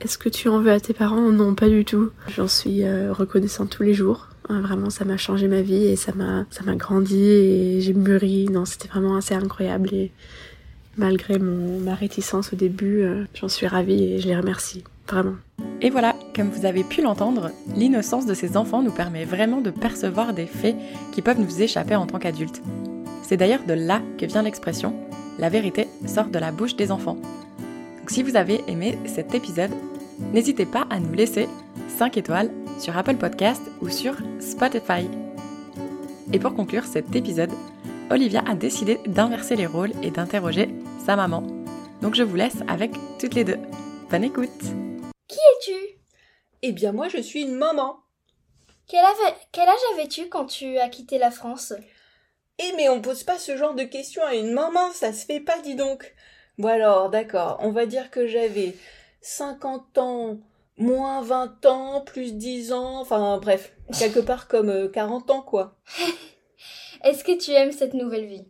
Est-ce 0.00 0.18
que 0.18 0.28
tu 0.28 0.48
en 0.48 0.60
veux 0.60 0.72
à 0.72 0.80
tes 0.80 0.92
parents? 0.92 1.32
Non, 1.32 1.54
pas 1.54 1.68
du 1.68 1.84
tout. 1.84 2.10
J'en 2.28 2.48
suis 2.48 2.84
euh, 2.84 3.12
reconnaissante 3.12 3.70
tous 3.70 3.82
les 3.82 3.94
jours. 3.94 4.28
Euh, 4.50 4.60
Vraiment, 4.60 4.90
ça 4.90 5.04
m'a 5.06 5.16
changé 5.16 5.48
ma 5.48 5.62
vie 5.62 5.86
et 5.86 5.96
ça 5.96 6.12
m'a, 6.12 6.44
ça 6.50 6.64
m'a 6.64 6.74
grandi 6.74 7.24
et 7.24 7.80
j'ai 7.80 7.94
mûri. 7.94 8.46
Non, 8.50 8.66
c'était 8.66 8.88
vraiment 8.88 9.16
assez 9.16 9.34
incroyable 9.34 9.94
et 9.94 10.12
malgré 10.98 11.38
mon, 11.38 11.78
ma 11.80 11.94
réticence 11.94 12.52
au 12.52 12.56
début, 12.56 13.02
euh, 13.02 13.24
j'en 13.34 13.48
suis 13.48 13.66
ravie 13.66 14.04
et 14.04 14.18
je 14.18 14.28
les 14.28 14.36
remercie. 14.36 14.84
Vraiment. 15.08 15.36
Et 15.80 15.90
voilà, 15.90 16.15
comme 16.36 16.50
vous 16.50 16.66
avez 16.66 16.84
pu 16.84 17.00
l'entendre, 17.00 17.50
l'innocence 17.74 18.26
de 18.26 18.34
ces 18.34 18.58
enfants 18.58 18.82
nous 18.82 18.92
permet 18.92 19.24
vraiment 19.24 19.62
de 19.62 19.70
percevoir 19.70 20.34
des 20.34 20.44
faits 20.44 20.76
qui 21.12 21.22
peuvent 21.22 21.40
nous 21.40 21.62
échapper 21.62 21.96
en 21.96 22.06
tant 22.06 22.18
qu'adultes. 22.18 22.62
C'est 23.22 23.38
d'ailleurs 23.38 23.64
de 23.66 23.72
là 23.72 24.02
que 24.18 24.26
vient 24.26 24.42
l'expression 24.42 24.94
La 25.38 25.48
vérité 25.48 25.88
sort 26.06 26.26
de 26.26 26.38
la 26.38 26.52
bouche 26.52 26.76
des 26.76 26.92
enfants. 26.92 27.16
Donc 27.98 28.10
si 28.10 28.22
vous 28.22 28.36
avez 28.36 28.62
aimé 28.68 28.98
cet 29.06 29.34
épisode, 29.34 29.70
n'hésitez 30.34 30.66
pas 30.66 30.86
à 30.90 31.00
nous 31.00 31.14
laisser 31.14 31.48
5 31.96 32.18
étoiles 32.18 32.50
sur 32.78 32.96
Apple 32.98 33.16
Podcast 33.16 33.62
ou 33.80 33.88
sur 33.88 34.16
Spotify. 34.38 35.08
Et 36.34 36.38
pour 36.38 36.54
conclure 36.54 36.84
cet 36.84 37.16
épisode, 37.16 37.52
Olivia 38.10 38.44
a 38.46 38.54
décidé 38.54 39.00
d'inverser 39.06 39.56
les 39.56 39.66
rôles 39.66 39.92
et 40.02 40.10
d'interroger 40.10 40.68
sa 41.04 41.16
maman. 41.16 41.44
Donc 42.02 42.14
je 42.14 42.22
vous 42.22 42.36
laisse 42.36 42.58
avec 42.68 42.92
toutes 43.18 43.34
les 43.34 43.44
deux. 43.44 43.58
Bonne 44.10 44.24
écoute 44.24 44.85
Eh 46.68 46.72
bien 46.72 46.90
moi 46.90 47.08
je 47.08 47.18
suis 47.18 47.42
une 47.42 47.54
maman. 47.54 48.00
quel, 48.88 49.04
ave- 49.04 49.36
quel 49.52 49.68
âge 49.68 49.86
avais-tu 49.94 50.28
quand 50.28 50.46
tu 50.46 50.78
as 50.78 50.88
quitté 50.88 51.16
la 51.16 51.30
France? 51.30 51.72
Eh 52.58 52.72
mais 52.76 52.88
on 52.88 53.00
pose 53.00 53.22
pas 53.22 53.38
ce 53.38 53.56
genre 53.56 53.74
de 53.74 53.84
questions 53.84 54.24
à 54.24 54.34
une 54.34 54.50
maman, 54.52 54.90
ça 54.92 55.12
se 55.12 55.24
fait 55.26 55.38
pas 55.40 55.60
dis 55.60 55.76
donc. 55.76 56.12
Bon 56.58 56.68
alors, 56.68 57.08
d'accord, 57.08 57.58
on 57.60 57.70
va 57.70 57.86
dire 57.86 58.10
que 58.10 58.26
j'avais 58.26 58.74
50 59.20 59.96
ans, 59.98 60.40
moins 60.76 61.22
20 61.22 61.64
ans, 61.66 62.00
plus 62.00 62.34
10 62.34 62.72
ans, 62.72 62.98
enfin 63.00 63.38
bref, 63.38 63.72
quelque 63.96 64.18
part 64.20 64.48
comme 64.48 64.70
euh, 64.70 64.88
40 64.88 65.30
ans 65.30 65.42
quoi. 65.42 65.76
Est-ce 67.04 67.22
que 67.22 67.38
tu 67.38 67.52
aimes 67.52 67.72
cette 67.72 67.94
nouvelle 67.94 68.26
vie? 68.26 68.48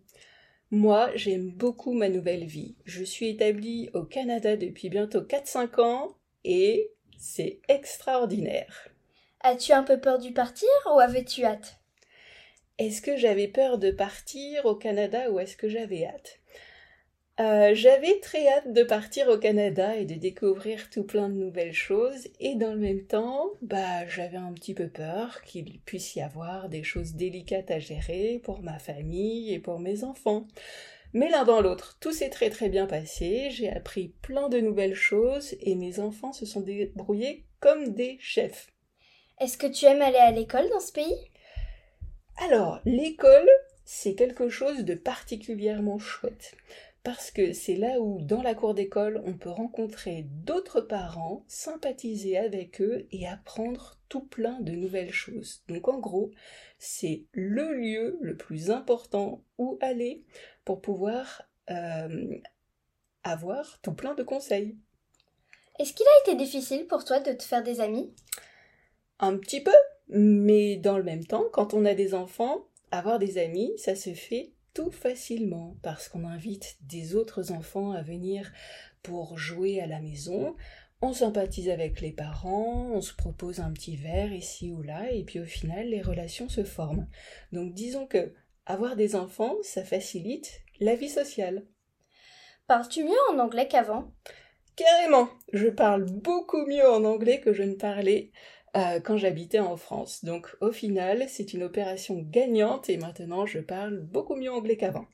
Moi, 0.70 1.10
j'aime 1.14 1.50
beaucoup 1.50 1.92
ma 1.92 2.08
nouvelle 2.08 2.44
vie. 2.46 2.76
Je 2.84 3.04
suis 3.04 3.28
établie 3.28 3.90
au 3.94 4.04
Canada 4.04 4.56
depuis 4.56 4.88
bientôt 4.88 5.20
4-5 5.22 5.78
ans 5.80 6.16
et 6.44 6.90
c'est 7.18 7.60
extraordinaire. 7.68 8.88
As-tu 9.40 9.72
un 9.72 9.82
peu 9.82 9.98
peur 9.98 10.18
du 10.18 10.34
partir 10.34 10.68
ou 10.84 10.98
avais-tu 10.98 11.42
hâte? 11.46 11.80
Est-ce 12.78 13.02
que 13.02 13.18
j'avais 13.18 13.48
peur 13.48 13.76
de 13.76 13.90
partir 13.90 14.64
au 14.64 14.74
Canada 14.76 15.30
ou 15.30 15.38
est-ce 15.38 15.58
que 15.58 15.68
j'avais 15.68 16.06
hâte? 16.06 16.40
Euh, 17.38 17.74
J'avais 17.74 18.18
très 18.20 18.48
hâte 18.48 18.72
de 18.72 18.82
partir 18.82 19.28
au 19.28 19.36
Canada 19.36 19.94
et 19.96 20.06
de 20.06 20.14
découvrir 20.14 20.88
tout 20.90 21.04
plein 21.04 21.28
de 21.28 21.34
nouvelles 21.34 21.74
choses 21.74 22.28
et 22.40 22.54
dans 22.54 22.72
le 22.72 22.78
même 22.78 23.04
temps, 23.06 23.50
bah 23.60 24.06
j'avais 24.06 24.38
un 24.38 24.52
petit 24.54 24.72
peu 24.72 24.88
peur 24.88 25.42
qu'il 25.42 25.78
puisse 25.80 26.14
y 26.16 26.22
avoir 26.22 26.70
des 26.70 26.82
choses 26.82 27.14
délicates 27.14 27.70
à 27.70 27.78
gérer 27.78 28.40
pour 28.42 28.62
ma 28.62 28.78
famille 28.78 29.52
et 29.52 29.58
pour 29.58 29.78
mes 29.80 30.02
enfants. 30.02 30.46
Mais 31.16 31.30
l'un 31.30 31.44
dans 31.44 31.62
l'autre, 31.62 31.96
tout 31.98 32.12
s'est 32.12 32.28
très 32.28 32.50
très 32.50 32.68
bien 32.68 32.84
passé, 32.86 33.48
j'ai 33.50 33.70
appris 33.70 34.08
plein 34.20 34.50
de 34.50 34.60
nouvelles 34.60 34.94
choses 34.94 35.56
et 35.60 35.74
mes 35.74 35.98
enfants 35.98 36.34
se 36.34 36.44
sont 36.44 36.60
débrouillés 36.60 37.46
comme 37.58 37.94
des 37.94 38.18
chefs. 38.20 38.70
Est-ce 39.40 39.56
que 39.56 39.66
tu 39.66 39.86
aimes 39.86 40.02
aller 40.02 40.18
à 40.18 40.30
l'école 40.30 40.68
dans 40.68 40.78
ce 40.78 40.92
pays? 40.92 41.30
Alors, 42.44 42.80
l'école, 42.84 43.48
c'est 43.86 44.14
quelque 44.14 44.50
chose 44.50 44.84
de 44.84 44.92
particulièrement 44.92 45.98
chouette. 45.98 46.54
Parce 47.02 47.30
que 47.30 47.54
c'est 47.54 47.76
là 47.76 47.98
où, 47.98 48.20
dans 48.20 48.42
la 48.42 48.54
cour 48.54 48.74
d'école, 48.74 49.22
on 49.24 49.32
peut 49.32 49.48
rencontrer 49.48 50.26
d'autres 50.44 50.82
parents, 50.82 51.44
sympathiser 51.48 52.36
avec 52.36 52.82
eux 52.82 53.06
et 53.10 53.26
apprendre 53.26 53.96
tout 54.10 54.26
plein 54.26 54.60
de 54.60 54.72
nouvelles 54.72 55.12
choses. 55.12 55.62
Donc 55.68 55.88
en 55.88 55.98
gros, 55.98 56.30
c'est 56.78 57.24
le 57.32 57.72
lieu 57.72 58.18
le 58.20 58.36
plus 58.36 58.70
important 58.70 59.42
où 59.56 59.78
aller 59.80 60.24
pour 60.66 60.82
pouvoir 60.82 61.42
euh, 61.70 62.36
avoir 63.22 63.80
tout 63.80 63.94
plein 63.94 64.14
de 64.14 64.22
conseils. 64.22 64.76
Est-ce 65.78 65.94
qu'il 65.94 66.06
a 66.06 66.30
été 66.30 66.36
difficile 66.36 66.86
pour 66.86 67.04
toi 67.04 67.20
de 67.20 67.32
te 67.32 67.42
faire 67.42 67.62
des 67.62 67.80
amis? 67.80 68.14
Un 69.18 69.38
petit 69.38 69.62
peu, 69.62 69.74
mais 70.08 70.76
dans 70.76 70.98
le 70.98 71.04
même 71.04 71.24
temps, 71.24 71.44
quand 71.52 71.72
on 71.72 71.86
a 71.86 71.94
des 71.94 72.12
enfants, 72.12 72.66
avoir 72.90 73.18
des 73.18 73.38
amis, 73.38 73.72
ça 73.78 73.94
se 73.94 74.12
fait 74.12 74.52
tout 74.74 74.90
facilement 74.90 75.76
parce 75.82 76.08
qu'on 76.08 76.26
invite 76.26 76.76
des 76.82 77.14
autres 77.14 77.52
enfants 77.52 77.92
à 77.92 78.02
venir 78.02 78.52
pour 79.02 79.38
jouer 79.38 79.80
à 79.80 79.86
la 79.86 80.00
maison. 80.00 80.56
On 81.00 81.12
sympathise 81.12 81.68
avec 81.68 82.00
les 82.00 82.12
parents, 82.12 82.90
on 82.92 83.00
se 83.00 83.14
propose 83.14 83.60
un 83.60 83.72
petit 83.72 83.96
verre 83.96 84.32
ici 84.32 84.72
ou 84.72 84.82
là, 84.82 85.12
et 85.12 85.24
puis 85.24 85.38
au 85.40 85.44
final, 85.44 85.88
les 85.88 86.02
relations 86.02 86.48
se 86.48 86.64
forment. 86.64 87.06
Donc 87.52 87.72
disons 87.74 88.06
que 88.06 88.32
avoir 88.66 88.96
des 88.96 89.16
enfants, 89.16 89.54
ça 89.62 89.84
facilite 89.84 90.60
la 90.80 90.94
vie 90.94 91.08
sociale. 91.08 91.66
Parles-tu 92.66 93.04
mieux 93.04 93.12
en 93.30 93.38
anglais 93.38 93.68
qu'avant? 93.68 94.12
Carrément, 94.74 95.28
je 95.52 95.68
parle 95.68 96.04
beaucoup 96.04 96.66
mieux 96.66 96.86
en 96.88 97.04
anglais 97.04 97.40
que 97.40 97.52
je 97.52 97.62
ne 97.62 97.74
parlais 97.74 98.32
euh, 98.76 99.00
quand 99.00 99.16
j'habitais 99.16 99.60
en 99.60 99.76
France. 99.76 100.24
Donc 100.24 100.54
au 100.60 100.72
final, 100.72 101.26
c'est 101.28 101.54
une 101.54 101.62
opération 101.62 102.16
gagnante 102.18 102.90
et 102.90 102.98
maintenant 102.98 103.46
je 103.46 103.60
parle 103.60 104.00
beaucoup 104.00 104.34
mieux 104.34 104.52
anglais 104.52 104.76
qu'avant. 104.76 105.06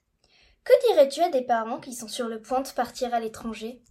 Que 0.65 0.89
dirais-tu 0.89 1.21
à 1.21 1.29
des 1.29 1.43
parents 1.43 1.79
qui 1.79 1.93
sont 1.93 2.09
sur 2.09 2.29
le 2.29 2.41
point 2.41 2.61
de 2.61 2.69
partir 2.69 3.13
à 3.15 3.21
l'étranger? 3.21 3.83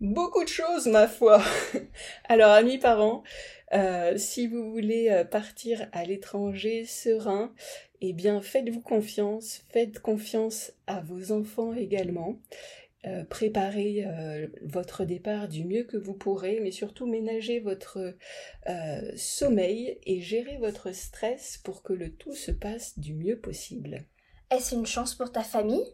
Beaucoup 0.00 0.42
de 0.42 0.48
choses, 0.48 0.86
ma 0.86 1.06
foi. 1.06 1.40
Alors, 2.28 2.50
amis 2.50 2.78
parents, 2.78 3.22
euh, 3.72 4.16
si 4.18 4.46
vous 4.46 4.70
voulez 4.70 5.08
euh, 5.10 5.24
partir 5.24 5.88
à 5.92 6.04
l'étranger 6.04 6.84
serein, 6.84 7.54
eh 8.00 8.12
bien, 8.12 8.40
faites-vous 8.40 8.80
confiance, 8.80 9.64
faites 9.70 10.00
confiance 10.00 10.72
à 10.86 11.00
vos 11.00 11.32
enfants 11.32 11.72
également. 11.74 12.40
Euh, 13.04 13.24
préparez 13.24 14.06
votre 14.62 15.04
départ 15.04 15.48
du 15.48 15.64
mieux 15.64 15.82
que 15.82 15.96
vous 15.96 16.14
pourrez, 16.14 16.60
mais 16.60 16.70
surtout 16.70 17.06
ménagez 17.06 17.58
votre 17.58 18.16
sommeil 19.16 19.98
et 20.04 20.20
gérez 20.20 20.58
votre 20.58 20.92
stress 20.92 21.58
pour 21.64 21.82
que 21.82 21.92
le 21.92 22.12
tout 22.12 22.34
se 22.34 22.52
passe 22.52 22.98
du 22.98 23.14
mieux 23.14 23.38
possible. 23.38 24.04
Est-ce 24.50 24.74
une 24.74 24.86
chance 24.86 25.14
pour 25.14 25.32
ta 25.32 25.42
famille? 25.42 25.86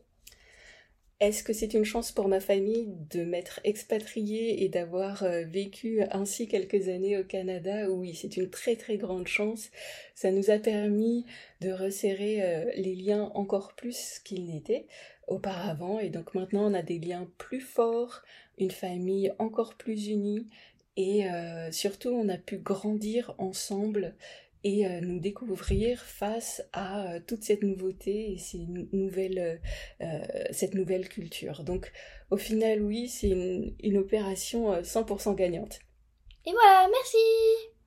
Est-ce 1.20 1.42
que 1.42 1.52
c'est 1.52 1.74
une 1.74 1.84
chance 1.84 2.12
pour 2.12 2.28
ma 2.28 2.38
famille 2.38 2.94
de 3.10 3.24
m'être 3.24 3.58
expatriée 3.64 4.62
et 4.62 4.68
d'avoir 4.68 5.24
euh, 5.24 5.42
vécu 5.42 6.00
ainsi 6.12 6.46
quelques 6.46 6.88
années 6.88 7.18
au 7.18 7.24
Canada? 7.24 7.90
Oui, 7.90 8.14
c'est 8.14 8.36
une 8.36 8.48
très 8.50 8.76
très 8.76 8.98
grande 8.98 9.26
chance. 9.26 9.70
Ça 10.14 10.30
nous 10.30 10.50
a 10.50 10.58
permis 10.58 11.26
de 11.60 11.72
resserrer 11.72 12.44
euh, 12.44 12.70
les 12.76 12.94
liens 12.94 13.32
encore 13.34 13.74
plus 13.74 14.20
qu'ils 14.24 14.46
n'étaient 14.46 14.86
auparavant. 15.26 15.98
Et 15.98 16.08
donc 16.08 16.34
maintenant 16.34 16.70
on 16.70 16.74
a 16.74 16.82
des 16.82 17.00
liens 17.00 17.28
plus 17.36 17.60
forts, 17.60 18.22
une 18.56 18.70
famille 18.70 19.32
encore 19.40 19.74
plus 19.74 20.06
unie. 20.06 20.46
Et 20.96 21.28
euh, 21.28 21.72
surtout 21.72 22.10
on 22.10 22.28
a 22.28 22.38
pu 22.38 22.58
grandir 22.58 23.34
ensemble 23.38 24.14
et 24.64 24.86
euh, 24.86 25.00
nous 25.00 25.20
découvrir 25.20 26.02
face 26.02 26.62
à 26.72 27.14
euh, 27.14 27.20
toute 27.26 27.42
cette 27.44 27.62
nouveauté 27.62 28.32
et 28.32 28.38
ces 28.38 28.58
nou- 28.58 28.88
nouvelles, 28.92 29.60
euh, 30.02 30.18
cette 30.50 30.74
nouvelle 30.74 31.08
culture. 31.08 31.64
Donc 31.64 31.92
au 32.30 32.36
final 32.36 32.82
oui 32.82 33.08
c'est 33.08 33.28
une, 33.30 33.74
une 33.82 33.98
opération 33.98 34.72
euh, 34.72 34.82
100% 34.82 35.34
gagnante. 35.34 35.78
Et 36.46 36.52
voilà, 36.52 36.88
merci 36.90 37.77